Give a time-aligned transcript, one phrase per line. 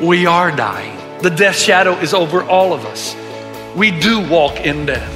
[0.00, 0.96] We are dying.
[1.20, 3.14] The death shadow is over all of us.
[3.76, 5.12] We do walk in death.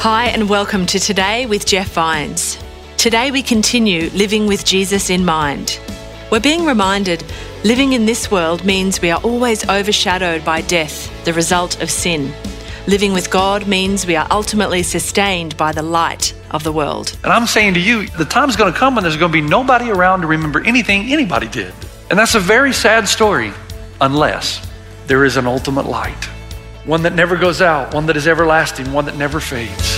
[0.00, 2.58] Hi, and welcome to Today with Jeff Vines.
[2.98, 5.80] Today we continue living with Jesus in mind.
[6.30, 7.24] We're being reminded
[7.64, 12.34] living in this world means we are always overshadowed by death, the result of sin.
[12.88, 17.18] Living with God means we are ultimately sustained by the light of the world.
[17.24, 19.44] And I'm saying to you, the time's going to come when there's going to be
[19.44, 21.74] nobody around to remember anything anybody did.
[22.10, 23.52] And that's a very sad story,
[24.00, 24.64] unless
[25.08, 26.26] there is an ultimate light.
[26.84, 29.96] One that never goes out, one that is everlasting, one that never fades.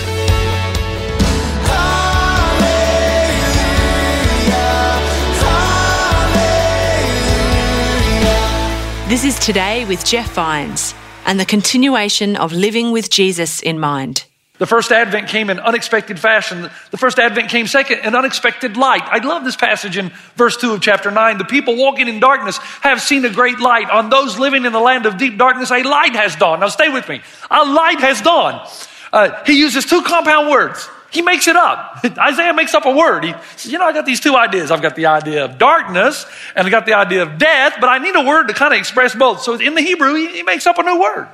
[9.10, 10.94] This is Today with Jeff Vines
[11.28, 14.24] and the continuation of living with Jesus in mind.
[14.56, 16.70] The first advent came in unexpected fashion.
[16.90, 19.02] The first advent came second in unexpected light.
[19.04, 21.36] I love this passage in verse 2 of chapter 9.
[21.36, 23.90] The people walking in darkness have seen a great light.
[23.90, 26.62] On those living in the land of deep darkness, a light has dawned.
[26.62, 27.20] Now stay with me.
[27.50, 28.66] A light has dawned.
[29.12, 30.88] Uh, he uses two compound words.
[31.10, 32.04] He makes it up.
[32.18, 33.24] Isaiah makes up a word.
[33.24, 34.70] He says, You know, I got these two ideas.
[34.70, 37.98] I've got the idea of darkness and I got the idea of death, but I
[37.98, 39.42] need a word to kind of express both.
[39.42, 41.28] So in the Hebrew, he, he makes up a new word.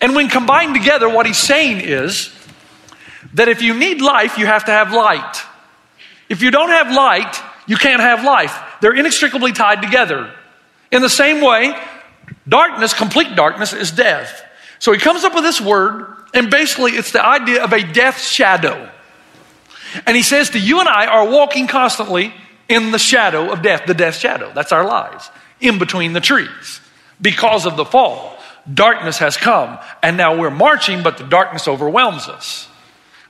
[0.00, 2.30] And when combined together, what he's saying is
[3.34, 5.42] that if you need life, you have to have light.
[6.28, 8.56] If you don't have light, you can't have life.
[8.80, 10.30] They're inextricably tied together.
[10.90, 11.76] In the same way,
[12.46, 14.44] darkness, complete darkness, is death.
[14.78, 18.20] So he comes up with this word, and basically it's the idea of a death
[18.20, 18.90] shadow.
[20.06, 22.32] And he says to you and I are walking constantly
[22.68, 24.52] in the shadow of death, the death shadow.
[24.54, 26.80] That's our lives, in between the trees.
[27.20, 28.38] Because of the fall,
[28.72, 32.68] darkness has come, and now we're marching, but the darkness overwhelms us.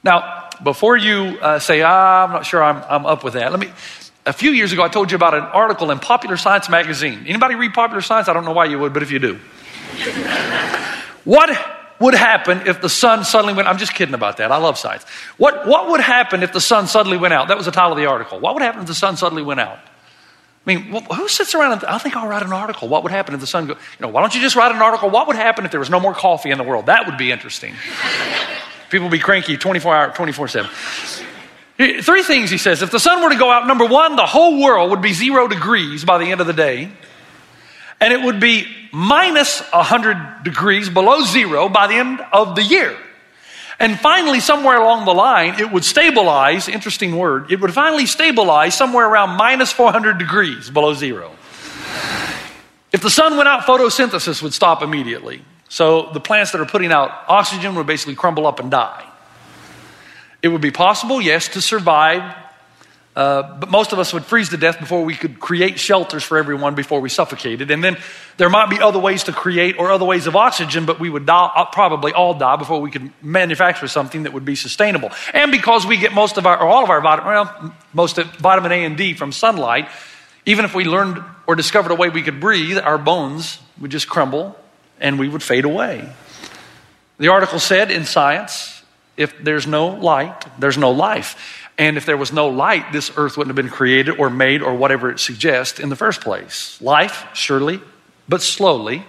[0.05, 3.61] Now, before you uh, say, ah, I'm not sure I'm, I'm up with that, let
[3.61, 3.71] me.
[4.27, 7.25] A few years ago, I told you about an article in Popular Science magazine.
[7.27, 8.29] Anybody read Popular Science?
[8.29, 9.37] I don't know why you would, but if you do.
[11.25, 11.49] what
[12.01, 14.53] would happen if the sun suddenly went i'm just kidding about that.
[14.53, 15.05] I love science.
[15.37, 17.49] What, what would happen if the sun suddenly went out?
[17.49, 18.39] That was the title of the article.
[18.41, 19.79] What would happen if the sun suddenly went out?
[20.67, 22.89] I mean who sits around and i think i'll write an article.
[22.89, 24.83] What would happen if the sun go you know why don't you just write an
[24.83, 25.09] article?
[25.09, 26.87] What would happen if there was no more coffee in the world?
[26.87, 27.75] That would be interesting.
[28.91, 30.71] People would be cranky 24 hour 24 7
[32.03, 32.83] three things he says.
[32.83, 35.49] If the sun were to go out number one the whole world would be zero
[35.49, 36.91] degrees by the end of the day.
[38.01, 42.97] And it would be minus 100 degrees below zero by the end of the year.
[43.81, 48.75] And finally, somewhere along the line, it would stabilize, interesting word, it would finally stabilize
[48.75, 51.33] somewhere around minus 400 degrees below zero.
[52.91, 55.45] If the sun went out, photosynthesis would stop immediately.
[55.69, 59.05] So the plants that are putting out oxygen would basically crumble up and die.
[60.43, 62.23] It would be possible, yes, to survive
[63.19, 66.39] uh, but most of us would freeze to death before we could create shelters for
[66.39, 67.69] everyone before we suffocated.
[67.73, 67.97] And then
[68.37, 71.27] there might be other ways to create or other ways of oxygen, but we would
[71.27, 75.11] die, uh, probably all die before we could manufacture something that would be sustainable.
[75.35, 78.27] And because we get most of our, or all of our vitamin, well, most of
[78.37, 79.89] vitamin A and D from sunlight,
[80.47, 84.09] even if we learned or discovered a way we could breathe, our bones would just
[84.09, 84.57] crumble
[85.01, 86.09] and we would fade away.
[87.19, 88.78] The article said in science,
[89.19, 91.69] if there's no light, there's no life.
[91.77, 94.75] And if there was no light, this earth wouldn't have been created or made or
[94.75, 96.81] whatever it suggests in the first place.
[96.81, 97.81] Life, surely,
[98.29, 99.05] but slowly,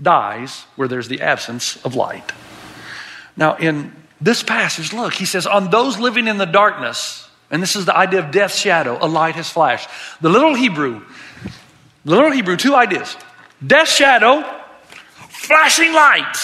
[0.00, 2.32] dies where there's the absence of light.
[3.36, 7.74] Now, in this passage, look, he says, On those living in the darkness, and this
[7.74, 9.88] is the idea of death's shadow, a light has flashed.
[10.20, 11.02] The little Hebrew,
[12.04, 13.16] the little Hebrew, two ideas
[13.66, 14.44] death shadow,
[15.28, 16.36] flashing light.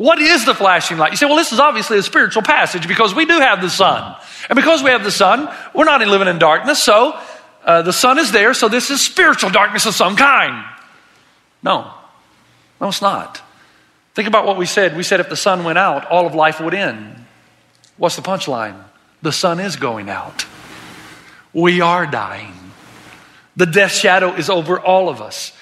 [0.00, 1.10] What is the flashing light?
[1.10, 4.16] You say, well, this is obviously a spiritual passage because we do have the sun.
[4.48, 7.20] And because we have the sun, we're not living in darkness, so
[7.66, 10.64] uh, the sun is there, so this is spiritual darkness of some kind.
[11.62, 11.92] No,
[12.80, 13.42] no, it's not.
[14.14, 14.96] Think about what we said.
[14.96, 17.22] We said if the sun went out, all of life would end.
[17.98, 18.82] What's the punchline?
[19.20, 20.46] The sun is going out.
[21.52, 22.54] We are dying.
[23.54, 25.52] The death shadow is over all of us.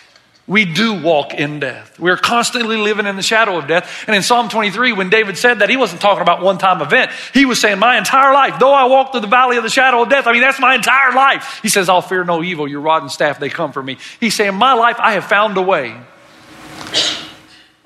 [0.48, 2.00] We do walk in death.
[2.00, 4.04] We're constantly living in the shadow of death.
[4.06, 7.10] And in Psalm 23, when David said that, he wasn't talking about one time event.
[7.34, 10.02] He was saying, My entire life, though I walk through the valley of the shadow
[10.02, 11.60] of death, I mean, that's my entire life.
[11.60, 12.66] He says, I'll fear no evil.
[12.66, 13.98] Your rod and staff, they come for me.
[14.20, 15.94] He's saying, My life, I have found a way.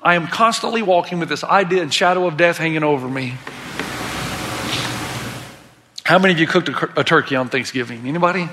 [0.01, 3.33] I am constantly walking with this idea and shadow of death hanging over me.
[6.05, 8.07] How many of you cooked a, a turkey on Thanksgiving?
[8.07, 8.47] Anybody?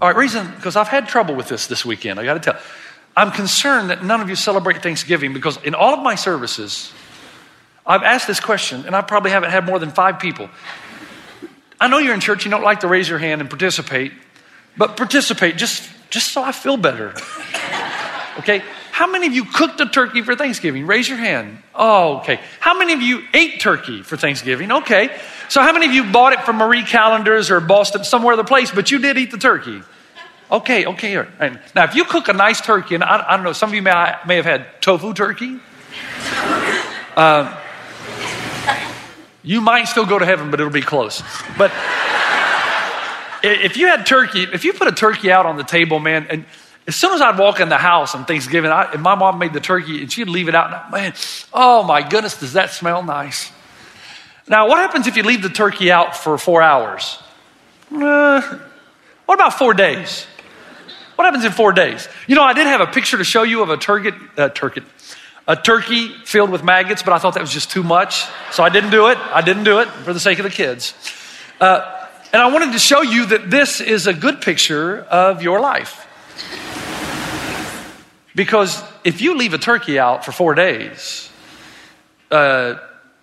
[0.00, 2.60] All right, reason, because I've had trouble with this this weekend, I got to tell.
[3.16, 6.92] I'm concerned that none of you celebrate Thanksgiving because in all of my services,
[7.84, 10.48] I've asked this question, and I probably haven't had more than five people.
[11.80, 14.12] I know you're in church, you don't like to raise your hand and participate,
[14.76, 17.14] but participate just, just so I feel better.
[18.38, 18.62] Okay?
[18.98, 20.84] How many of you cooked a turkey for Thanksgiving?
[20.84, 21.62] Raise your hand.
[21.72, 22.40] Oh, okay.
[22.58, 24.72] How many of you ate turkey for Thanksgiving?
[24.72, 25.16] Okay.
[25.48, 28.72] So, how many of you bought it from Marie Callender's or Boston, somewhere other place,
[28.72, 29.82] but you did eat the turkey?
[30.50, 31.16] Okay, okay.
[31.16, 31.74] Right.
[31.76, 33.82] Now, if you cook a nice turkey, and I, I, don't know, some of you
[33.82, 35.60] may, may have had tofu turkey.
[37.16, 37.56] Uh,
[39.44, 41.22] you might still go to heaven, but it'll be close.
[41.56, 41.70] But
[43.44, 46.44] if you had turkey, if you put a turkey out on the table, man, and
[46.88, 49.52] as soon as I'd walk in the house on Thanksgiving, I, and my mom made
[49.52, 51.12] the turkey, and she'd leave it out, and man,
[51.52, 53.52] oh my goodness, does that smell nice?
[54.48, 57.18] Now, what happens if you leave the turkey out for four hours?
[57.94, 58.40] Uh,
[59.26, 60.26] what about four days?
[61.16, 62.08] What happens in four days?
[62.26, 64.80] You know, I did have a picture to show you of a turkey, uh, turkey,
[65.46, 68.70] a turkey filled with maggots, but I thought that was just too much, so I
[68.70, 69.18] didn't do it.
[69.18, 70.94] I didn't do it for the sake of the kids.
[71.60, 75.60] Uh, and I wanted to show you that this is a good picture of your
[75.60, 76.06] life.
[78.38, 81.28] Because if you leave a turkey out for four days,
[82.30, 82.76] uh,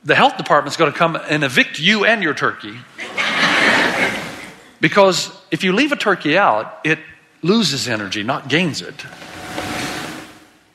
[0.03, 2.77] the health department's going to come and evict you and your turkey.
[4.81, 6.99] because if you leave a turkey out, it
[7.41, 9.05] loses energy, not gains it.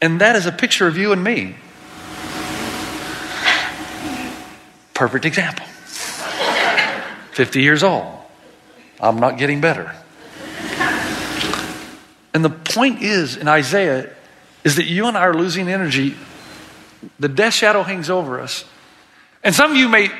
[0.00, 1.56] And that is a picture of you and me.
[4.94, 5.66] Perfect example.
[7.32, 8.06] 50 years old.
[9.00, 9.94] I'm not getting better.
[12.32, 14.14] And the point is in Isaiah
[14.64, 16.14] is that you and I are losing energy.
[17.18, 18.64] The death shadow hangs over us.
[19.42, 20.10] And some of you may,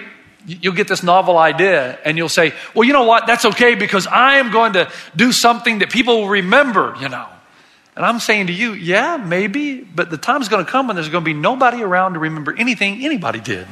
[0.46, 3.26] you'll get this novel idea and you'll say, well, you know what?
[3.26, 7.26] That's okay because I am going to do something that people will remember, you know.
[7.96, 11.10] And I'm saying to you, yeah, maybe, but the time's going to come when there's
[11.10, 13.66] going to be nobody around to remember anything anybody did.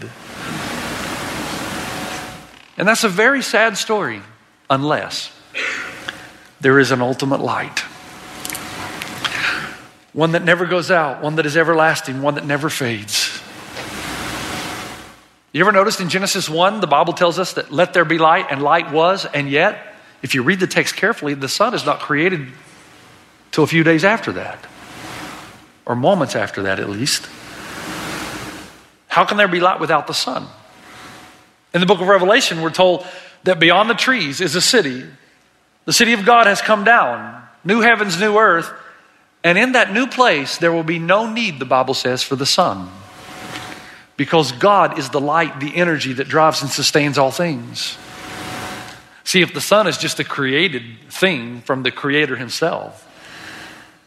[2.77, 4.21] And that's a very sad story,
[4.69, 5.33] unless
[6.61, 7.85] there is an ultimate light.
[10.19, 13.41] One that never goes out, one that is everlasting, one that never fades.
[15.53, 18.47] You ever noticed in Genesis 1, the Bible tells us that let there be light,
[18.51, 22.01] and light was, and yet, if you read the text carefully, the sun is not
[22.01, 22.49] created
[23.53, 24.67] till a few days after that,
[25.87, 27.29] or moments after that at least.
[29.07, 30.49] How can there be light without the sun?
[31.73, 33.07] In the book of Revelation, we're told
[33.45, 35.05] that beyond the trees is a city.
[35.85, 38.69] The city of God has come down, new heavens, new earth,
[39.45, 42.47] and in that new place, there will be no need, the Bible says, for the
[42.47, 42.89] sun
[44.19, 47.97] because God is the light, the energy that drives and sustains all things.
[49.25, 53.05] See, if the sun is just a created thing from the Creator Himself,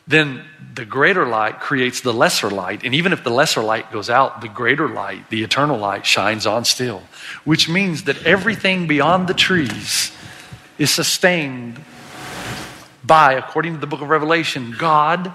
[0.05, 0.43] then
[0.73, 2.83] the greater light creates the lesser light.
[2.83, 6.45] And even if the lesser light goes out, the greater light, the eternal light, shines
[6.45, 7.03] on still.
[7.45, 10.11] Which means that everything beyond the trees
[10.77, 11.81] is sustained
[13.11, 15.33] by, according to the book of Revelation, God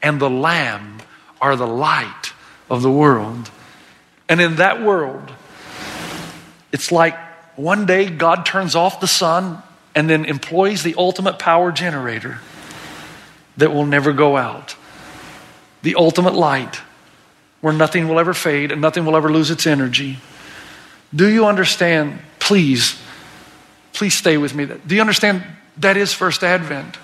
[0.00, 0.98] and the Lamb
[1.40, 2.32] are the light
[2.70, 3.50] of the world.
[4.28, 5.32] And in that world,
[6.70, 7.18] it's like
[7.56, 9.60] one day God turns off the sun
[9.96, 12.38] and then employs the ultimate power generator
[13.56, 14.76] that will never go out.
[15.82, 16.76] The ultimate light
[17.60, 20.18] where nothing will ever fade and nothing will ever lose its energy.
[21.12, 22.20] Do you understand?
[22.38, 22.96] Please,
[23.92, 24.66] please stay with me.
[24.66, 25.42] Do you understand
[25.78, 26.96] that is First Advent?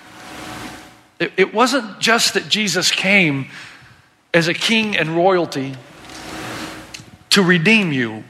[1.19, 3.47] It, it wasn't just that Jesus came
[4.33, 5.75] as a king and royalty
[7.29, 8.23] to redeem you,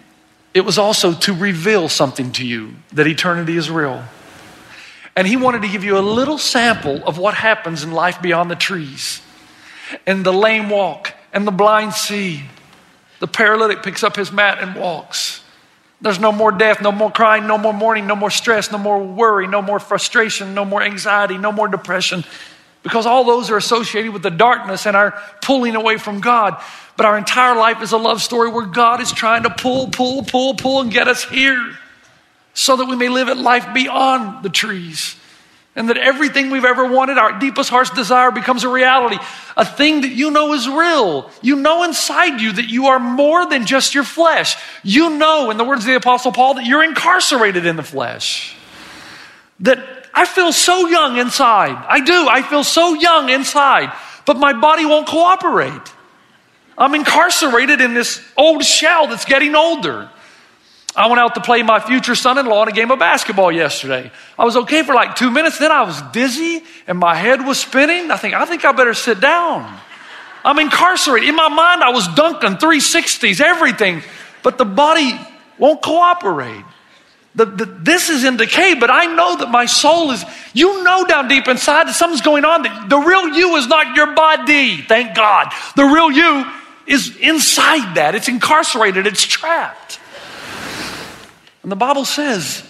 [0.54, 4.04] it was also to reveal something to you that eternity is real.
[5.16, 8.50] And he wanted to give you a little sample of what happens in life beyond
[8.50, 9.22] the trees.
[10.08, 12.44] And the lame walk, and the blind see.
[13.20, 15.44] The paralytic picks up his mat and walks.
[16.02, 19.02] There's no more death, no more crying, no more mourning, no more stress, no more
[19.02, 22.24] worry, no more frustration, no more anxiety, no more depression.
[22.86, 26.62] Because all those are associated with the darkness and our pulling away from God.
[26.96, 30.24] But our entire life is a love story where God is trying to pull, pull,
[30.24, 31.78] pull, pull, and get us here
[32.54, 35.16] so that we may live a life beyond the trees.
[35.76, 39.18] and that everything we've ever wanted, our deepest heart's desire, becomes a reality.
[39.58, 41.30] A thing that you know is real.
[41.42, 44.56] You know inside you that you are more than just your flesh.
[44.84, 48.56] You know, in the words of the Apostle Paul, that you're incarcerated in the flesh.
[49.60, 51.76] That I feel so young inside.
[51.88, 52.28] I do.
[52.30, 53.92] I feel so young inside,
[54.26, 55.94] but my body won't cooperate.
[56.78, 60.10] I'm incarcerated in this old shell that's getting older.
[60.96, 63.52] I went out to play my future son in law in a game of basketball
[63.52, 64.10] yesterday.
[64.40, 67.60] I was okay for like two minutes, then I was dizzy and my head was
[67.60, 68.12] spinning.
[68.12, 69.80] I think, I think I better sit down.
[70.46, 71.28] I'm incarcerated.
[71.28, 74.04] In my mind, I was dunking 360s, everything,
[74.44, 75.20] but the body
[75.58, 76.64] won't cooperate.
[77.36, 80.24] The, the, this is in decay, but I know that my soul is,
[80.54, 82.64] you know down deep inside that something's going on.
[82.64, 85.52] That the real you is not your body, thank God.
[85.76, 86.50] The real you
[86.88, 88.16] is inside that.
[88.16, 90.00] It's incarcerated, it's trapped.
[91.62, 92.64] And the Bible says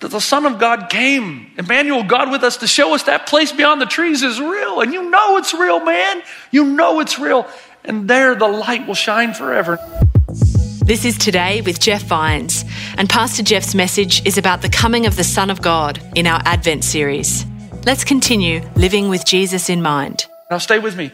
[0.00, 3.50] that the Son of God came, Emmanuel, God with us, to show us that place
[3.50, 4.80] beyond the trees is real.
[4.80, 6.22] And you know it's real, man.
[6.50, 7.48] You know it's real.
[7.82, 9.78] And there the light will shine forever.
[10.82, 12.64] This is Today with Jeff Vines,
[12.96, 16.40] and Pastor Jeff's message is about the coming of the Son of God in our
[16.44, 17.44] Advent series.
[17.84, 20.26] Let's continue living with Jesus in mind.
[20.50, 21.12] Now, stay with me.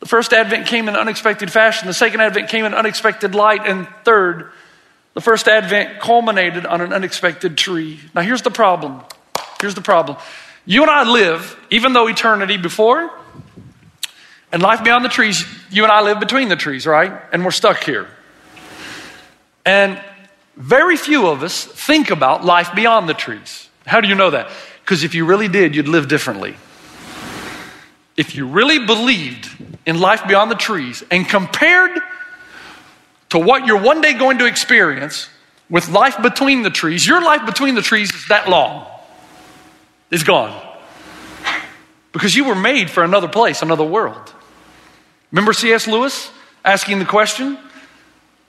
[0.00, 3.86] The first Advent came in unexpected fashion, the second Advent came in unexpected light, and
[4.02, 4.50] third,
[5.14, 8.00] the first advent culminated on an unexpected tree.
[8.14, 9.02] Now, here's the problem.
[9.60, 10.16] Here's the problem.
[10.64, 13.10] You and I live, even though eternity before
[14.50, 17.12] and life beyond the trees, you and I live between the trees, right?
[17.30, 18.08] And we're stuck here.
[19.64, 20.00] And
[20.56, 23.68] very few of us think about life beyond the trees.
[23.86, 24.50] How do you know that?
[24.84, 26.56] Because if you really did, you'd live differently.
[28.16, 29.48] If you really believed
[29.86, 31.98] in life beyond the trees and compared
[33.30, 35.28] to what you're one day going to experience
[35.70, 38.86] with life between the trees, your life between the trees is that long.
[40.10, 40.60] It's gone.
[42.12, 44.34] Because you were made for another place, another world.
[45.30, 45.86] Remember C.S.
[45.86, 46.30] Lewis
[46.62, 47.56] asking the question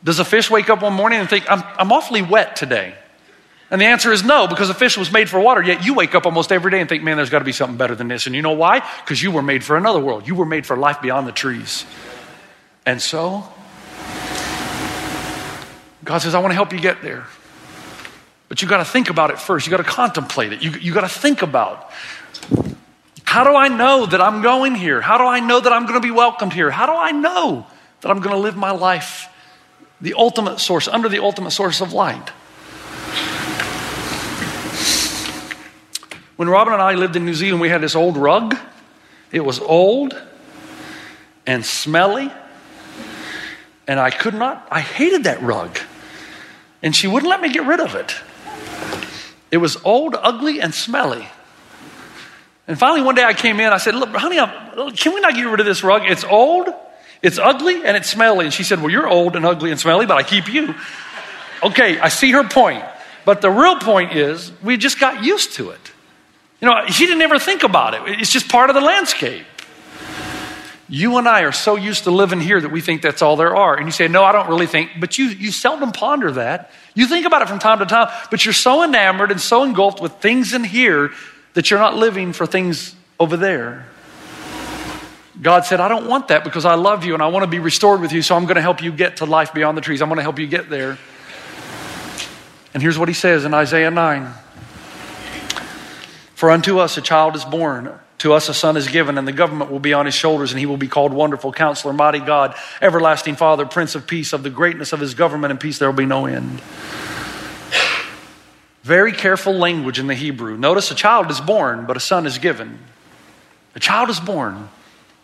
[0.03, 2.95] Does a fish wake up one morning and think, I'm, I'm awfully wet today?
[3.71, 6.13] And the answer is no, because a fish was made for water, yet you wake
[6.13, 8.27] up almost every day and think, man, there's got to be something better than this.
[8.27, 8.87] And you know why?
[9.03, 10.27] Because you were made for another world.
[10.27, 11.85] You were made for life beyond the trees.
[12.85, 13.45] And so,
[16.03, 17.25] God says, I want to help you get there.
[18.49, 19.65] But you got to think about it first.
[19.65, 20.61] You got to contemplate it.
[20.61, 21.89] You, you got to think about
[23.23, 25.01] how do I know that I'm going here?
[25.01, 26.69] How do I know that I'm going to be welcomed here?
[26.69, 27.65] How do I know
[28.01, 29.29] that I'm going to live my life
[30.03, 32.29] the ultimate source, under the ultimate source of light?
[36.35, 38.55] When Robin and I lived in New Zealand, we had this old rug.
[39.31, 40.15] It was old
[41.47, 42.31] and smelly,
[43.87, 45.79] and I could not, I hated that rug
[46.83, 48.13] and she wouldn't let me get rid of it.
[49.49, 51.25] It was old, ugly, and smelly.
[52.67, 53.71] And finally, one day I came in.
[53.71, 56.03] I said, Look, honey, I'm, can we not get rid of this rug?
[56.05, 56.67] It's old,
[57.23, 58.45] it's ugly, and it's smelly.
[58.45, 60.75] And she said, Well, you're old and ugly and smelly, but I keep you.
[61.63, 62.83] Okay, I see her point.
[63.23, 65.79] But the real point is, we just got used to it.
[66.59, 69.45] You know, she didn't ever think about it, it's just part of the landscape.
[70.89, 73.55] You and I are so used to living here that we think that's all there
[73.55, 73.77] are.
[73.77, 74.91] And you say, No, I don't really think.
[74.99, 76.71] But you, you seldom ponder that.
[76.93, 80.01] You think about it from time to time, but you're so enamored and so engulfed
[80.01, 81.11] with things in here
[81.53, 83.87] that you're not living for things over there.
[85.43, 87.59] God said, I don't want that because I love you and I want to be
[87.59, 90.01] restored with you, so I'm going to help you get to life beyond the trees.
[90.01, 90.97] I'm going to help you get there.
[92.73, 94.33] And here's what he says in Isaiah 9
[96.35, 97.99] For unto us a child is born.
[98.19, 100.59] To us a son is given, and the government will be on his shoulders, and
[100.59, 104.31] he will be called Wonderful Counselor, Mighty God, Everlasting Father, Prince of Peace.
[104.31, 106.61] Of the greatness of his government and peace, there will be no end.
[108.83, 110.57] Very careful language in the Hebrew.
[110.57, 112.79] Notice a child is born, but a son is given.
[113.75, 114.69] A child is born,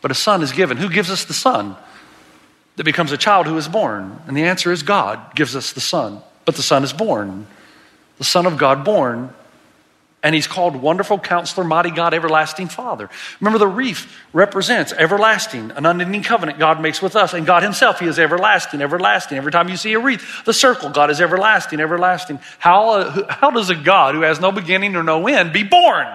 [0.01, 0.77] but a son is given.
[0.77, 1.75] Who gives us the son
[2.75, 4.19] that becomes a child who is born?
[4.27, 7.47] And the answer is God gives us the son, but the son is born.
[8.17, 9.33] The son of God born
[10.21, 13.09] and he's called Wonderful Counselor, Mighty God, Everlasting Father.
[13.39, 17.33] Remember, the wreath represents everlasting, an unending covenant God makes with us.
[17.33, 19.37] And God Himself, He is everlasting, everlasting.
[19.37, 22.39] Every time you see a wreath, the circle, God is everlasting, everlasting.
[22.57, 26.07] How, how does a God who has no beginning or no end be born?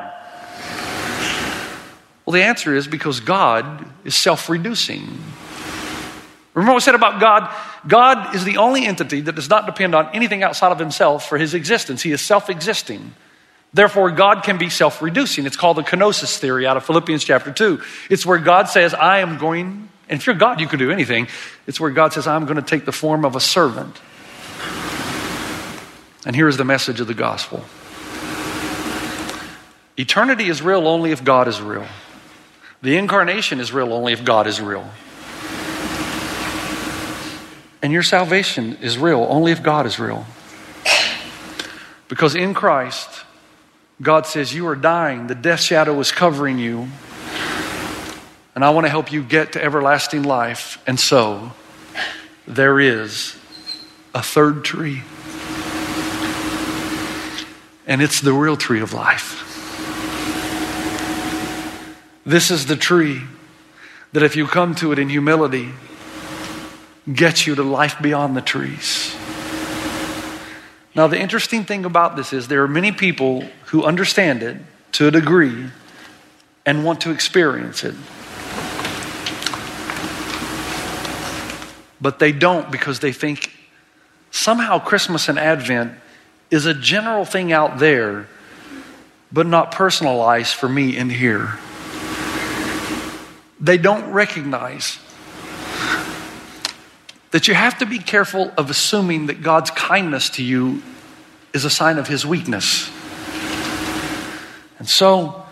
[2.25, 5.19] Well, the answer is because God is self reducing.
[6.55, 7.55] Remember what I said about God?
[7.87, 11.37] God is the only entity that does not depend on anything outside of Himself for
[11.37, 13.15] His existence, He is self existing.
[13.75, 15.47] Therefore, God can be self reducing.
[15.47, 17.83] It's called the kenosis theory out of Philippians chapter 2.
[18.09, 21.27] It's where God says, I am going, and if you're God, you can do anything.
[21.67, 24.01] It's where God says, I'm going to take the form of a servant.
[26.25, 27.65] And here is the message of the gospel
[29.97, 31.87] Eternity is real only if God is real.
[32.85, 34.87] The incarnation is real only if God is real.
[37.81, 40.27] And your salvation is real only if God is real.
[42.09, 43.09] Because in Christ,
[44.03, 46.89] God says, You are dying, the death shadow is covering you,
[48.55, 50.77] and I want to help you get to everlasting life.
[50.87, 51.53] And so,
[52.47, 53.35] there is
[54.15, 55.01] a third tree.
[57.87, 59.54] And it's the real tree of life.
[62.27, 63.23] This is the tree
[64.13, 65.71] that, if you come to it in humility,
[67.13, 69.15] gets you to life beyond the trees.
[70.95, 74.57] Now, the interesting thing about this is there are many people who understand it
[74.93, 75.67] to a degree
[76.65, 77.95] and want to experience it.
[82.01, 83.51] But they don't because they think
[84.31, 85.95] somehow Christmas and Advent
[86.51, 88.29] is a general thing out there,
[89.33, 91.59] but not personalized for me in here.
[93.65, 94.99] They don't recognize
[97.31, 100.83] that you have to be careful of assuming that God's kindness to you
[101.55, 102.91] is a sign of his weakness.
[104.79, 105.47] And so,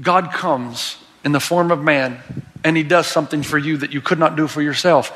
[0.00, 2.20] God comes in the form of man
[2.62, 5.10] and he does something for you that you could not do for yourself.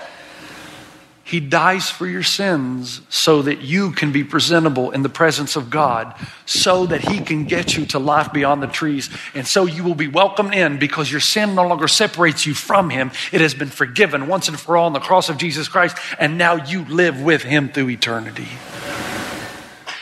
[1.29, 5.69] He dies for your sins so that you can be presentable in the presence of
[5.69, 6.15] God,
[6.47, 9.11] so that He can get you to life beyond the trees.
[9.35, 12.89] And so you will be welcomed in because your sin no longer separates you from
[12.89, 13.11] Him.
[13.31, 16.39] It has been forgiven once and for all on the cross of Jesus Christ, and
[16.39, 18.49] now you live with Him through eternity.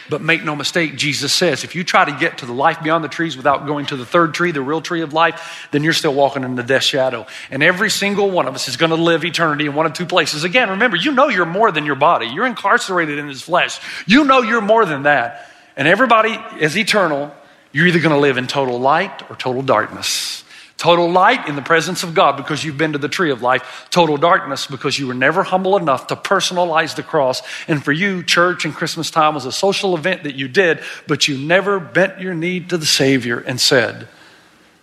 [0.08, 3.02] But make no mistake, Jesus says, if you try to get to the life beyond
[3.02, 5.92] the trees without going to the third tree, the real tree of life, then you're
[5.92, 7.26] still walking in the death shadow.
[7.50, 10.06] And every single one of us is going to live eternity in one of two
[10.06, 10.44] places.
[10.44, 12.26] Again, remember, you know you're more than your body.
[12.26, 13.80] You're incarcerated in this flesh.
[14.06, 15.50] You know you're more than that.
[15.76, 17.34] And everybody is eternal.
[17.72, 20.44] You're either going to live in total light or total darkness.
[20.76, 23.86] Total light in the presence of God because you've been to the tree of life.
[23.90, 27.40] Total darkness because you were never humble enough to personalize the cross.
[27.66, 31.28] And for you, church and Christmas time was a social event that you did, but
[31.28, 34.06] you never bent your knee to the Savior and said,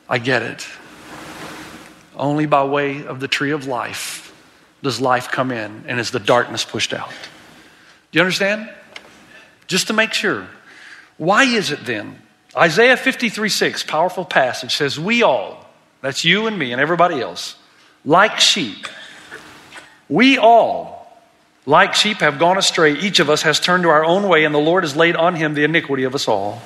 [0.10, 0.67] I get it.
[2.15, 4.34] Only by way of the tree of life
[4.82, 7.10] does life come in and is the darkness pushed out.
[8.12, 8.71] Do you understand?
[9.67, 10.47] Just to make sure.
[11.17, 12.19] Why is it then?
[12.56, 15.62] Isaiah 53 6, powerful passage, says, We all,
[16.03, 17.55] that's you and me and everybody else.
[18.03, 18.87] Like sheep.
[20.09, 21.17] We all,
[21.65, 22.99] like sheep, have gone astray.
[22.99, 25.33] Each of us has turned to our own way, and the Lord has laid on
[25.33, 26.61] him the iniquity of us all.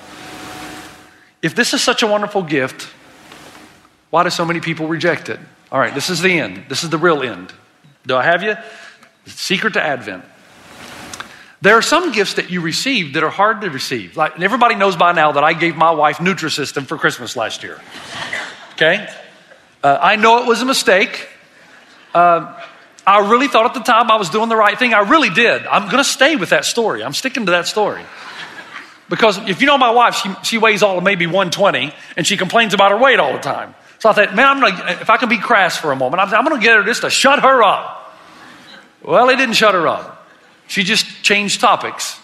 [1.44, 2.90] If this is such a wonderful gift,
[4.10, 5.40] why do so many people reject it?
[5.72, 6.66] All right, this is the end.
[6.68, 7.54] This is the real end.
[8.08, 8.56] Do I have you?
[9.28, 10.26] Secret to Advent.
[11.62, 14.18] There are some gifts that you receive that are hard to receive.
[14.18, 17.80] Like everybody knows by now that I gave my wife Nutrisystem for Christmas last year.
[18.74, 19.08] Okay?
[19.84, 21.30] Uh, I know it was a mistake.
[22.14, 22.62] Uh,
[23.06, 24.94] I really thought at the time I was doing the right thing.
[24.94, 25.66] I really did.
[25.68, 27.04] I'm going to stay with that story.
[27.04, 28.04] I'm sticking to that story.
[29.10, 32.36] Because if you know my wife, she, she weighs all of maybe 120 and she
[32.36, 33.76] complains about her weight all the time.
[34.00, 36.34] So I thought, man, I'm gonna, if I can be crass for a moment, I'm,
[36.34, 38.14] I'm going to get her just to shut her up.
[39.02, 40.28] Well, it didn't shut her up.
[40.68, 42.20] She just changed topics.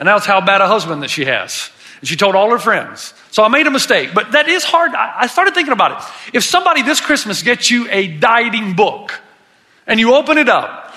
[0.00, 1.70] And that's how bad a husband that she has.
[2.04, 3.14] And she told all her friends.
[3.30, 4.94] So I made a mistake, but that is hard.
[4.94, 6.36] I started thinking about it.
[6.36, 9.18] If somebody this Christmas gets you a dieting book
[9.86, 10.94] and you open it up,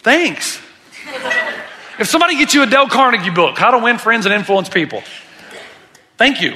[0.00, 0.60] thanks.
[1.98, 5.02] If somebody gets you a Dale Carnegie book, How to Win Friends and Influence People,
[6.18, 6.54] thank you.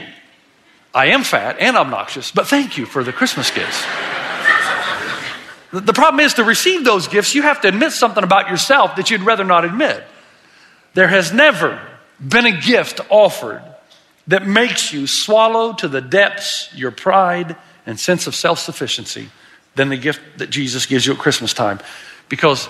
[0.92, 3.82] I am fat and obnoxious, but thank you for the Christmas gifts.
[5.72, 9.10] The problem is to receive those gifts, you have to admit something about yourself that
[9.10, 10.04] you'd rather not admit.
[10.92, 11.80] There has never
[12.20, 13.62] been a gift offered
[14.26, 19.28] that makes you swallow to the depths your pride and sense of self sufficiency
[19.74, 21.80] than the gift that Jesus gives you at Christmas time.
[22.28, 22.68] Because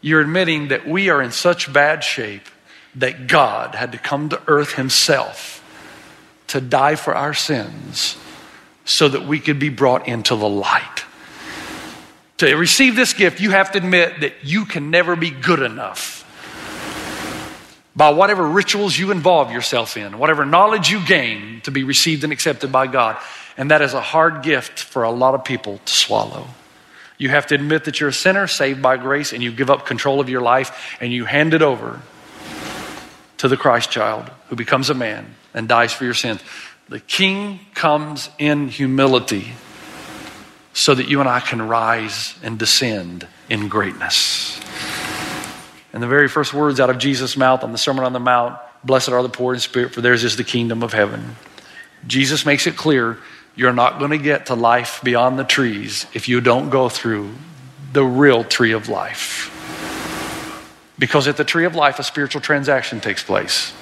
[0.00, 2.46] you're admitting that we are in such bad shape
[2.96, 5.62] that God had to come to earth Himself
[6.48, 8.16] to die for our sins
[8.84, 11.04] so that we could be brought into the light.
[12.38, 16.15] To receive this gift, you have to admit that you can never be good enough
[17.96, 22.32] by whatever rituals you involve yourself in, whatever knowledge you gain to be received and
[22.32, 23.16] accepted by God.
[23.56, 26.46] And that is a hard gift for a lot of people to swallow.
[27.16, 29.86] You have to admit that you're a sinner saved by grace and you give up
[29.86, 32.02] control of your life and you hand it over
[33.38, 36.42] to the Christ child who becomes a man and dies for your sins.
[36.90, 39.52] The king comes in humility
[40.74, 44.60] so that you and I can rise and descend in greatness.
[45.96, 48.58] And the very first words out of Jesus' mouth on the Sermon on the Mount
[48.84, 51.36] Blessed are the poor in spirit, for theirs is the kingdom of heaven.
[52.06, 53.16] Jesus makes it clear
[53.54, 57.30] you're not going to get to life beyond the trees if you don't go through
[57.94, 59.50] the real tree of life.
[60.98, 63.72] Because at the tree of life, a spiritual transaction takes place.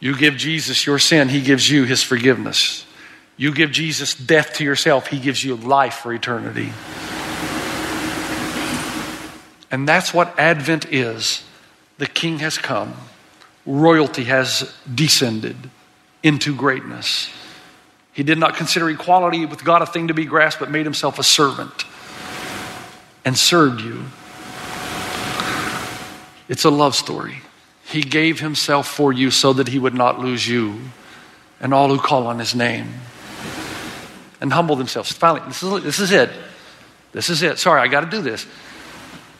[0.00, 2.86] You give Jesus your sin, he gives you his forgiveness.
[3.36, 6.72] You give Jesus death to yourself, he gives you life for eternity.
[9.70, 11.44] And that's what Advent is.
[11.98, 12.94] The King has come,
[13.66, 15.56] royalty has descended
[16.22, 17.30] into greatness.
[18.12, 21.18] He did not consider equality with God a thing to be grasped, but made himself
[21.18, 21.84] a servant
[23.24, 24.04] and served you.
[26.48, 27.38] It's a love story.
[27.86, 30.80] He gave himself for you so that he would not lose you
[31.60, 32.92] and all who call on his name
[34.40, 35.10] and humble themselves.
[35.12, 36.30] Finally, this is, this is it.
[37.12, 37.58] This is it.
[37.58, 38.46] Sorry, I got to do this.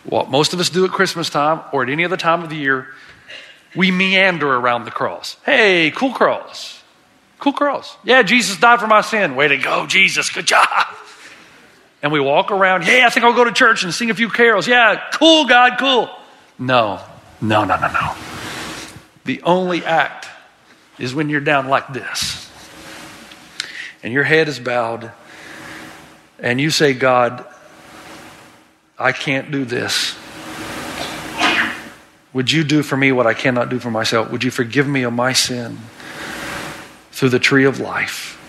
[0.04, 2.56] What most of us do at Christmas time or at any other time of the
[2.56, 2.88] year,
[3.74, 5.36] we meander around the cross.
[5.44, 6.82] Hey, cool cross.
[7.38, 7.96] Cool cross.
[8.04, 9.34] Yeah, Jesus died for my sin.
[9.34, 10.30] Way to go, Jesus.
[10.30, 10.68] Good job.
[12.02, 12.86] And we walk around.
[12.86, 14.68] Yeah, I think I'll go to church and sing a few carols.
[14.68, 16.10] Yeah, cool, God, cool.
[16.58, 17.00] No,
[17.40, 18.14] no, no, no, no.
[19.24, 20.28] The only act
[20.98, 22.50] is when you're down like this
[24.02, 25.10] and your head is bowed
[26.38, 27.46] and you say, God,
[28.98, 30.16] I can't do this.
[32.32, 34.30] Would you do for me what I cannot do for myself?
[34.30, 35.78] Would you forgive me of my sin
[37.12, 38.40] through the tree of life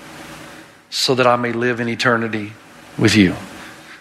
[0.89, 2.53] so that I may live in eternity
[2.97, 3.35] with you?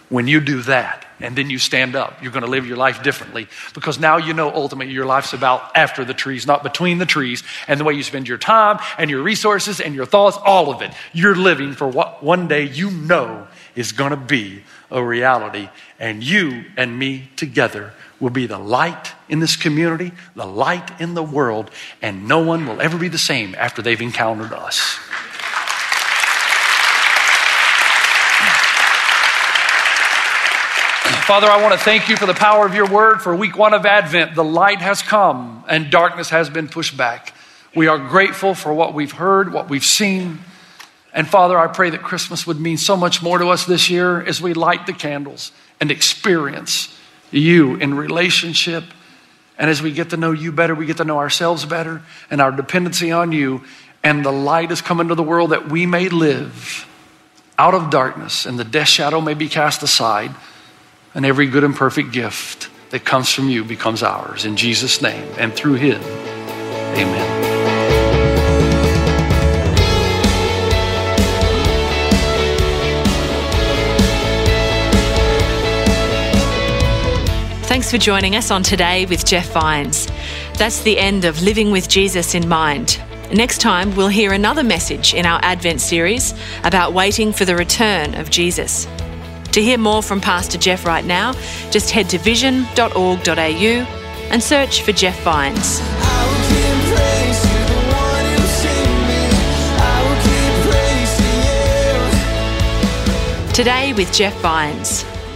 [0.09, 3.03] When you do that, and then you stand up, you're going to live your life
[3.03, 7.07] differently because now you know ultimately your life's about after the trees, not between the
[7.07, 10.73] trees, and the way you spend your time and your resources and your thoughts, all
[10.73, 10.93] of it.
[11.13, 16.23] You're living for what one day you know is going to be a reality, and
[16.23, 21.23] you and me together will be the light in this community, the light in the
[21.23, 24.99] world, and no one will ever be the same after they've encountered us.
[31.27, 33.73] Father, I want to thank you for the power of your word for week one
[33.73, 34.35] of Advent.
[34.35, 37.33] The light has come and darkness has been pushed back.
[37.75, 40.41] We are grateful for what we've heard, what we've seen.
[41.15, 44.21] And Father, I pray that Christmas would mean so much more to us this year
[44.21, 46.95] as we light the candles and experience
[47.31, 48.83] you in relationship.
[49.57, 52.41] And as we get to know you better, we get to know ourselves better and
[52.41, 53.63] our dependency on you.
[54.03, 56.87] And the light has come into the world that we may live
[57.57, 60.35] out of darkness and the death shadow may be cast aside
[61.15, 64.45] and every good and perfect gift that comes from you becomes ours.
[64.45, 66.03] In Jesus' name and through Him.
[66.03, 67.64] Amen.
[77.85, 80.09] Thanks for joining us on Today with Jeff Vines.
[80.57, 82.99] That's the end of Living with Jesus in Mind.
[83.31, 88.15] Next time, we'll hear another message in our Advent series about waiting for the return
[88.15, 88.87] of Jesus.
[89.53, 91.35] To hear more from Pastor Jeff right now,
[91.71, 93.35] just head to vision.org.au
[94.31, 95.81] and search for Jeff Vines.
[103.55, 105.05] Today with Jeff Vines.